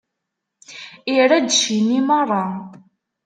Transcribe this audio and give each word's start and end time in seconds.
Irra-d 1.13 1.47
cci-nni 1.53 2.01
meṛṛa. 2.07 2.45